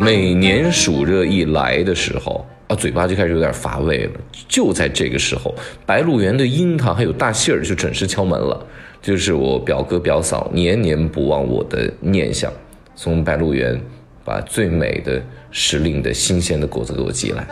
[0.00, 4.12] 每年暑热一来的时候啊，嘴巴就开始有点乏味了。
[4.48, 5.54] 就在这个时候，
[5.84, 8.66] 白鹿原的樱桃还有大杏儿就准时敲门了。
[9.02, 12.50] 就是我表哥表嫂年年不忘我的念想，
[12.96, 13.78] 从白鹿原
[14.24, 17.46] 把最美的时令的新鲜的果子给我寄来。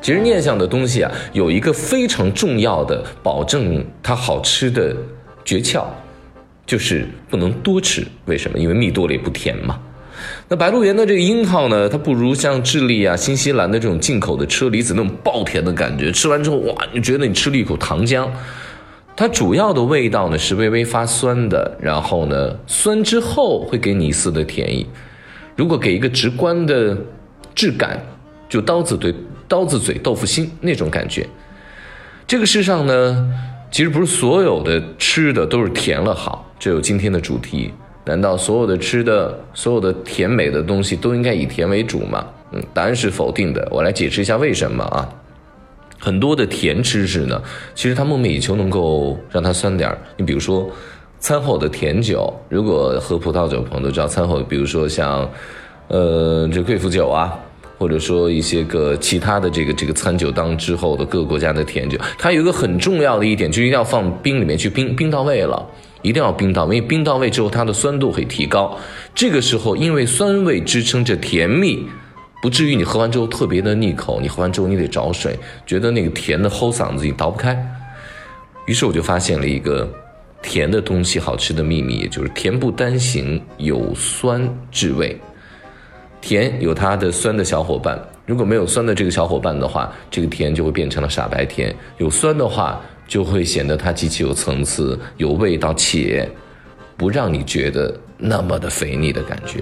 [0.00, 4.96] 其实念想的东西啊，有一个非常重要的保证它好吃的
[5.44, 5.84] 诀窍，
[6.64, 8.06] 就是不能多吃。
[8.24, 8.58] 为什么？
[8.58, 9.78] 因为蜜多了也不甜嘛。
[10.48, 16.10] 那白鹿原的这个樱桃呢，它不如像智利啊、新西兰的这种进口的车厘子那种爆甜的感觉。
[16.12, 18.28] 吃完之后，哇，你觉得你吃了一口糖浆。
[19.16, 24.86] 它主要的味道呢是微微发酸的，然后呢，酸之后会给你一丝的甜意。
[25.56, 26.96] 如果给一个直观的
[27.54, 28.00] 质感，
[28.48, 29.14] 就刀子对。
[29.46, 31.28] 刀子嘴豆腐心那种感觉，
[32.26, 33.30] 这个世上呢，
[33.70, 36.50] 其实不是所有的吃的都是甜了好。
[36.58, 37.70] 这有今天的主题，
[38.04, 42.26] 难道所有的吃的、所有的甜美的东西都应该以甜为主吗？
[42.52, 43.66] 嗯，答案是否定的。
[43.70, 45.08] 我来解释一下为什么啊。
[45.98, 47.42] 很多的甜知识呢，
[47.74, 49.98] 其实它梦寐以求能够让它酸点儿。
[50.16, 50.68] 你比如说，
[51.18, 55.28] 餐后的甜酒，如果喝葡萄酒的朋友都知道，餐后比如说像，
[55.88, 57.32] 呃，这贵腐酒啊。
[57.76, 65.66] 或者说一些个其他的这个这个餐酒当之后的各个国家的甜酒，它有一个很重要的一点，就一定要放冰里面去冰，冰到位了，
[66.04, 68.78] 一定要冰到位，因为冰到位之后它的酸度会提高。
[69.14, 71.84] 这个时候因为酸味支撑着甜蜜，
[72.42, 77.58] 不至于你喝完之后特别的腻口，你喝完之后你得找水，觉得那个甜的齁嗓子，你倒不开。
[78.66, 79.90] 于是我就发现了一个
[80.42, 85.18] 甜的东西好吃的秘密，也就是甜不单行，有酸制味。
[86.20, 91.74] 甜有它的酸的小伙伴，如果没有酸的这个小伙伴的话，这个甜就会变成了傻白甜。
[91.98, 96.28] 有酸的话，就会显得它极其有层次、有味道，且
[96.96, 99.60] 不让你觉得那么的肥腻的感觉。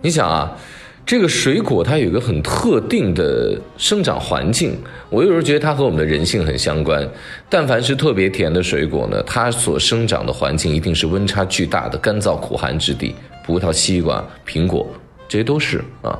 [0.00, 0.56] 你想啊，
[1.04, 4.76] 这个水果它有一个很特定的生长环境，
[5.10, 7.08] 我有时候觉得它和我们的人性很相关。
[7.48, 13.14] 但凡是特别甜的水果呢，它所生长的环境一定是温差巨大的干燥苦寒之地，
[13.44, 14.86] 葡萄、西瓜、苹果。
[15.28, 16.18] 这些都是啊，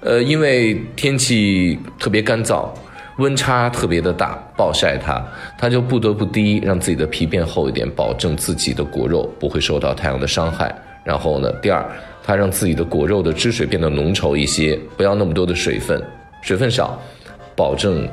[0.00, 2.68] 呃，因为天气特别干燥，
[3.18, 5.24] 温差特别的大，暴晒它，
[5.56, 10.74] 它就不得不第一让自己的皮变厚一点，保证自己的果肉不会受到太阳的伤害。
[11.02, 11.84] 然后呢，第二，
[12.22, 16.02] 它让自己的果肉的汁水变得浓稠一些，不要那么多的水分，
[16.42, 17.00] 水分少，
[17.54, 18.06] 保证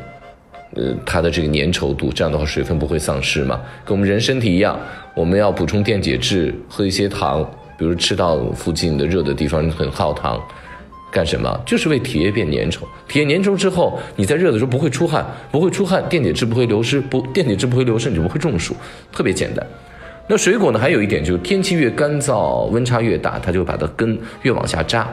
[0.75, 3.59] 呃它的这个粘稠度，这样的话水分不会丧失嘛。
[3.83, 4.79] 跟我们人身体一样，
[5.15, 7.45] 我们要补充电解质，喝一些糖。
[7.75, 10.39] 比如吃到附近的热的地方很耗糖，
[11.13, 11.61] 干什么？
[11.63, 12.79] 就是为体液变粘稠。
[13.07, 18.75] 体液粘稠之后，你在热的时候不会出汗，不会出汗，电解质不会流失，不电解质不会流失，你就不会中暑，
[19.11, 19.63] 特别简单。
[20.27, 20.79] 那水果呢？
[20.79, 25.07] 还有一点就是天气越干燥，温差越大，它就把它根越往下扎，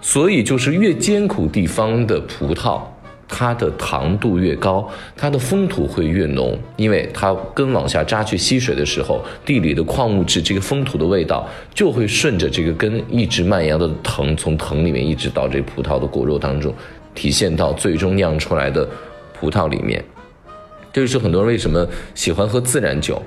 [0.00, 2.80] 所以就是越艰苦地方的葡萄。
[3.30, 4.86] 它的糖度越高，
[5.16, 16.74] 它的风土会越浓，因为它根往下扎去吸水的时候，地里的矿物质，这个风土的味道就会顺着这个根一直蔓延到藤，从藤里面一直到这葡萄的果肉当中，
[17.14, 18.86] 体现到最终酿出来的
[19.32, 20.04] 葡萄里面。
[20.92, 21.86] 这就是很多人为什么
[22.16, 23.22] 喜欢喝自然酒，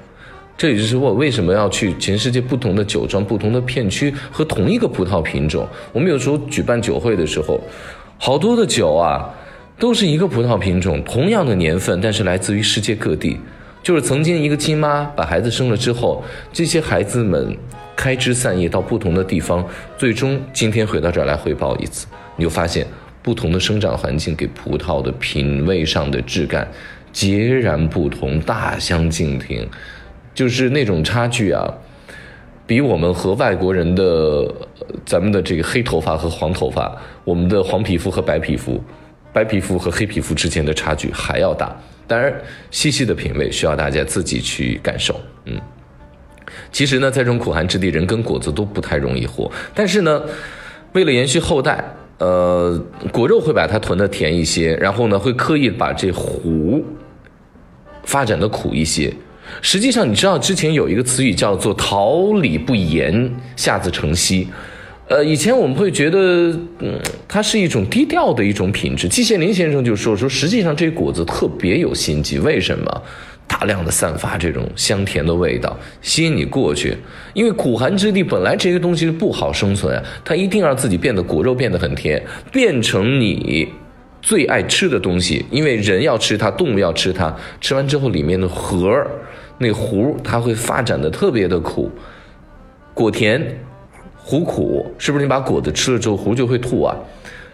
[0.57, 5.65] 这也就是我为什么要去全世界不同的酒庄、不同的片区喝同一个葡萄品种。
[5.93, 7.59] 我们有时候举办酒会的时候，
[8.17, 9.33] 好多的酒啊。
[9.77, 13.37] 都是一个葡萄品种，同样的年份，但是来自于世界各地。
[13.81, 16.23] 就是曾经一个亲妈把孩子生了之后，
[16.53, 17.57] 这些孩子们
[17.97, 19.65] 开枝散叶到不同的地方，
[19.97, 22.07] 最终今天回到这儿来汇报一次，
[22.37, 22.87] 你就发现
[23.21, 26.65] 不同的生长环境给葡萄的品味上的质感
[27.11, 29.67] 截然不同，大相径庭。
[30.33, 31.71] 就是那种差距啊，
[32.65, 34.49] 比我们和外国人的
[35.05, 38.81] 咱们的这个黑头发和黄头发，我们的黄皮肤和白皮肤。
[39.33, 41.75] 白皮肤和黑皮肤之间的差距还要大，
[42.07, 42.31] 当然，
[42.69, 45.19] 细细的品味需要大家自己去感受。
[45.45, 45.59] 嗯，
[46.71, 49.51] 其实呢，在这种苦寒之地，人跟果子都不太容易活。
[49.73, 50.21] 但是呢，
[50.91, 51.83] 为了延续后代，
[52.19, 52.79] 呃，
[53.11, 56.39] 果肉会把它囤的甜一些，然后呢，会刻意把这核
[58.03, 59.11] 发展的苦一些。
[59.61, 64.45] 实际上，你知道之前有一个词语叫做“桃李不言，下自成蹊”。
[65.09, 66.17] 呃，以前我们会觉得，
[66.79, 66.97] 嗯，
[67.27, 69.07] 它是一种低调的一种品质。
[69.07, 73.01] 季羡林先生就说说，实际上这果子特别有心机，为什么？
[73.45, 76.95] 大量的散发这种香甜的味道，吸引你过去。
[77.33, 83.67] 因为苦寒之地本来这些东西是不好生存啊，它一定让自己变得果肉变得很甜，变成你
[84.21, 85.45] 最爱吃的东西。
[85.51, 89.11] 因为人要吃它，动物要吃它，吃完之后里面的核儿，
[89.59, 91.91] 那核它会发展的特别的苦，
[92.93, 93.45] 果甜。
[94.23, 96.95] 糊苦，是不是你把果子吃了之后糊就会吐啊？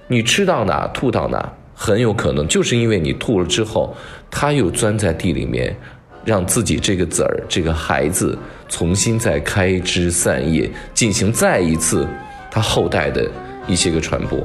[0.07, 3.95] 你吃到哪吐到哪，很有可能就是因为你吐了之后，
[4.29, 5.75] 它又钻在地里面，
[6.23, 8.37] 让自己这个籽儿这个孩子
[8.67, 12.07] 重新再开枝散叶，进行再一次
[12.51, 13.27] 它后代的
[13.67, 14.39] 一些个传播。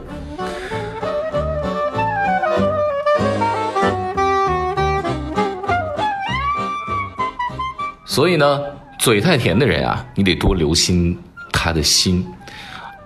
[8.06, 8.60] 所以呢，
[8.98, 11.18] 嘴太甜的人啊，你得多留心
[11.64, 12.22] 他的心。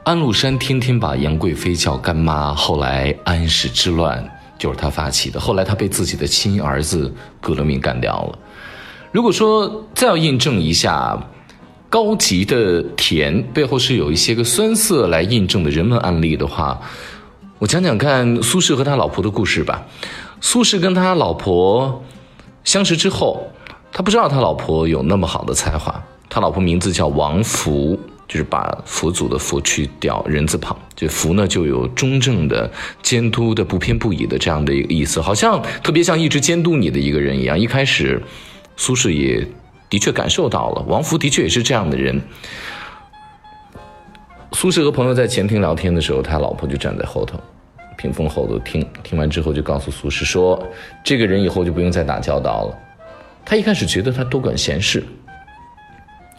[0.02, 4.28] 安禄山天天把杨贵妃叫干妈，后来安史之乱
[4.58, 8.38] 就是他发起的，后来他被自己的亲儿子革了命干掉了。
[9.12, 11.16] 如果说再要印证一下
[11.88, 16.80] 高级的甜背后是有一些个酸涩来印证的人文案例的话，
[17.60, 19.86] 我讲讲看苏轼和他老婆的故事吧。
[20.40, 22.02] 苏轼跟他老婆
[22.64, 23.46] 相识之后。
[23.90, 26.00] 他不知道他老婆有那么好的才华。
[26.28, 32.70] 他老婆名字叫王福，就是把佛祖的佛去掉人字旁，这福呢就有中正的、
[33.02, 37.58] 监督的、不偏不倚的这样的一个意思，好像特别像一直监督你的一个人一样。
[37.58, 38.22] 一开始，
[38.76, 39.48] 苏轼也
[39.88, 42.20] 的确感受到了，王福的确也是这样的人。
[44.52, 47.38] 苏轼和朋友在前厅聊天的时候，他老婆就站在后头，
[47.96, 48.86] 屏风后头听。
[49.02, 50.62] 听完之后，就告诉苏轼说
[51.02, 52.78] ：“这个人以后就不用再打交道了。”
[53.44, 55.02] 他一开始觉得他多管闲事，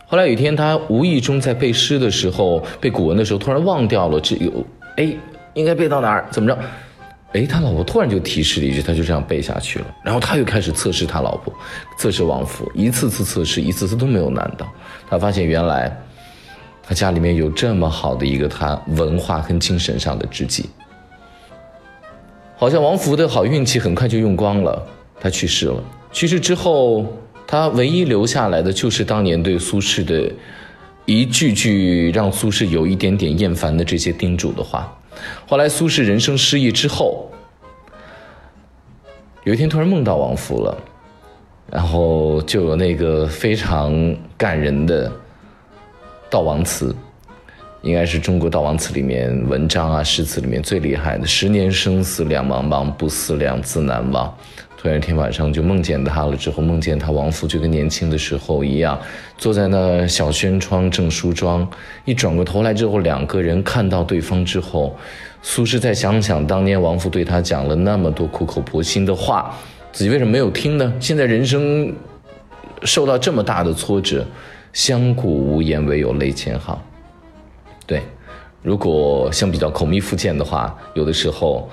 [0.09, 4.51] 后来有一天他无意中在背诗的时候背古文的时候，突然忘掉了这有
[4.97, 5.15] 哎
[5.53, 6.57] 应该背到哪儿怎么着？
[7.33, 9.85] 哎，他老婆突然就提示了一句，他就这样背下去了。
[10.03, 11.53] 然后他又开始测试他老婆，
[11.95, 14.67] 测试王府，一次次测试，一次次都没有难到。
[15.07, 15.95] 他发现原来
[16.81, 20.71] 他家里面有这么好的一个他文化跟精神上的知己。
[22.57, 24.83] 好像王福的好运气很快就用光了，
[25.19, 25.83] 他去世了。
[26.11, 27.05] 去世之后，
[27.51, 30.31] 他唯一留下来的就是当年对苏轼的
[31.05, 34.95] 一句句让苏轼有一点点厌烦的这些叮嘱的话。
[35.47, 37.27] 后来苏轼人生失意之后，
[39.45, 40.77] 有一天突然梦到王弗了，
[41.71, 45.11] 然后就有那个非常感人的
[46.29, 46.95] 悼亡词，
[47.81, 51.25] 应该是中国悼亡词里面文章啊诗词里面最厉害的。
[51.25, 54.37] 十年生死两茫茫，不思量，自难忘。
[54.81, 58.97] 突然一天晚上就梦见他了，之后梦见他王福就跟年轻的时候一样，
[59.37, 61.69] 坐在那小轩窗正梳妆，
[62.05, 64.95] 一转过头来之后，两个人看到对方之后，
[65.41, 69.53] 苏轼再想想当年王福对他讲了那么多苦口婆心的话，
[69.91, 70.93] 自己为什么没有听呢？
[70.97, 71.93] 现在人生
[72.83, 74.25] 受到这么大的挫折，
[74.71, 76.79] 相顾无言，唯有泪千行。
[77.85, 78.01] 对，
[78.61, 81.69] 如果相比较口蜜腹剑的话，有的时候。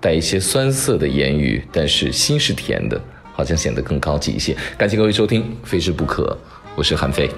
[0.00, 3.00] 带一些酸涩的言语，但是心是甜的，
[3.32, 4.56] 好像显得更高级一些。
[4.76, 6.24] 感谢各位收听《非吃不可》，
[6.76, 7.28] 我是韩非。